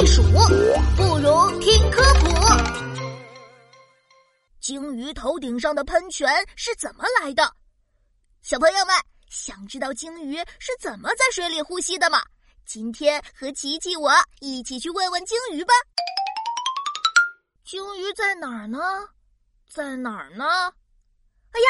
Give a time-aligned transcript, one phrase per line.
[0.00, 2.26] 避暑，不如听科普。
[4.58, 6.26] 鲸鱼头顶上的喷泉
[6.56, 7.54] 是怎么来的？
[8.40, 8.96] 小朋友们
[9.28, 12.22] 想知道鲸鱼是怎么在水里呼吸的吗？
[12.64, 14.10] 今天和琪琪我
[14.40, 15.74] 一起去问问鲸鱼吧。
[17.62, 18.78] 鲸鱼在哪儿呢？
[19.68, 20.46] 在哪儿呢？
[21.52, 21.68] 哎呀，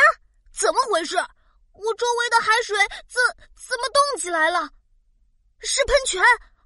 [0.57, 1.17] 怎么回事？
[1.17, 2.77] 我周围的海水
[3.09, 3.21] 怎
[3.57, 4.71] 怎么动起来了？
[5.63, 6.23] 是喷泉，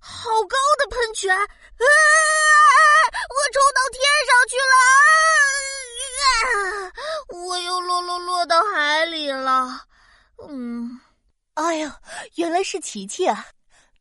[0.07, 1.35] 好高的喷泉！
[1.35, 1.45] 啊，
[3.31, 4.75] 我冲到天上去了！
[6.45, 6.93] 啊，
[7.29, 9.81] 我又落落落到海里了。
[10.47, 11.01] 嗯，
[11.55, 11.91] 哎呦，
[12.35, 13.47] 原来是琪琪啊！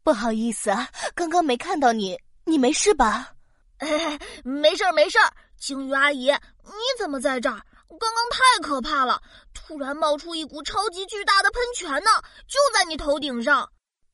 [0.03, 3.31] 不好意思啊，刚刚没看到你，你没事吧？
[3.77, 5.31] 哎，没事儿没事儿。
[5.58, 6.30] 鲸鱼阿姨，
[6.66, 7.61] 你怎么在这儿？
[7.88, 9.22] 刚刚太可怕了，
[9.53, 12.11] 突然冒出一股超级巨大的喷泉呢，
[12.45, 13.72] 就在你头顶上。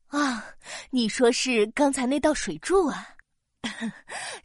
[0.10, 0.46] 啊，
[0.92, 3.10] 你说是刚才那道水柱啊？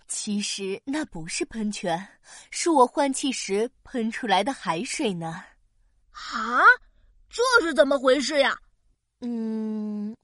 [0.09, 2.07] 其实那不是喷泉，
[2.51, 5.43] 是我换气时喷出来的海水呢。
[6.11, 6.61] 啊，
[7.31, 8.57] 这是怎么回事呀？
[9.21, 10.15] 嗯，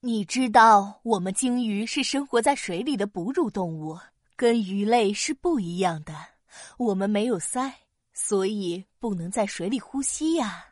[0.00, 3.98] 你知道我们鲸鱼是生活在水里的哺乳动物，
[4.36, 6.14] 跟鱼类是不一样的，
[6.78, 7.72] 我们没有鳃。
[8.18, 10.64] 所以不能在水里呼吸呀！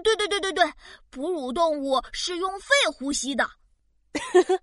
[0.00, 0.64] 对对对对对，
[1.10, 3.48] 哺乳动物是用肺呼吸的。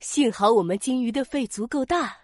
[0.00, 2.16] 幸好我们鲸鱼的肺足够大，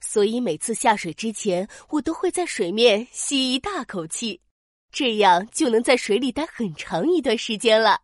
[0.00, 4.40] 所以每次下水之前，我都会在水面吸一大口气，
[4.90, 8.00] 这样就能在水里待很长一段时间了。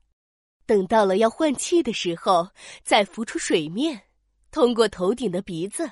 [0.67, 2.49] 等到了要换气的时候，
[2.85, 4.01] 再浮出水面，
[4.51, 5.91] 通过头顶的鼻子，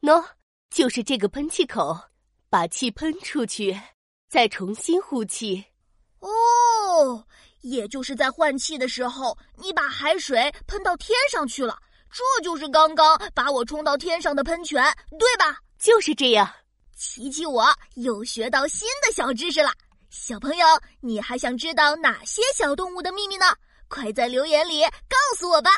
[0.00, 0.24] 喏，
[0.70, 1.96] 就是这个喷气口。
[2.48, 3.78] 把气喷出去，
[4.28, 5.62] 再重新呼气。
[7.66, 11.76] 哦，也就是在换气的时候，你把海水喷到天上去了，
[12.10, 14.82] 这就是刚刚把我冲到天上的喷泉，
[15.18, 15.58] 对吧？
[15.78, 16.48] 就是这样。
[16.96, 19.70] 琪琪，我又学到新的小知识了。
[20.10, 20.66] 小朋友，
[21.00, 23.44] 你还想知道哪些小动物的秘密呢？
[23.88, 25.70] 快在留言里告诉我吧。